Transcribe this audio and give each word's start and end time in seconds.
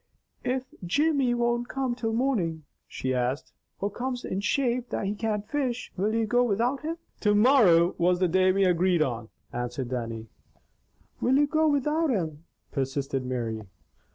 "If 0.43 0.63
Jimmy 0.83 1.31
don't 1.31 1.67
come 1.67 1.93
till 1.93 2.11
morning," 2.13 2.63
she 2.87 3.13
asked, 3.13 3.53
"or 3.79 3.91
comes 3.91 4.25
in 4.25 4.39
shape 4.39 4.89
that 4.89 5.05
he 5.05 5.13
can't 5.13 5.47
fish, 5.47 5.93
will 5.95 6.15
you 6.15 6.25
go 6.25 6.43
without 6.43 6.81
him?" 6.81 6.97
"To 7.19 7.35
morrow 7.35 7.93
was 7.99 8.17
the 8.17 8.27
day 8.27 8.51
we 8.51 8.63
agreed 8.65 9.03
on," 9.03 9.29
answered 9.53 9.89
Dannie. 9.89 10.25
"Will 11.21 11.37
you 11.37 11.45
go 11.45 11.67
without 11.67 12.09
him?" 12.09 12.45
persisted 12.71 13.23
Mary. 13.23 13.61